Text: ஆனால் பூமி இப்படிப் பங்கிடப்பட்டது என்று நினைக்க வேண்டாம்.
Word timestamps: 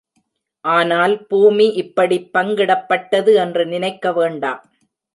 ஆனால் 0.65 1.25
பூமி 1.25 1.67
இப்படிப் 1.73 2.29
பங்கிடப்பட்டது 2.33 3.35
என்று 3.35 3.65
நினைக்க 3.65 4.13
வேண்டாம். 4.13 4.61